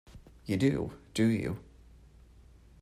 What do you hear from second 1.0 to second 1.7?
do you?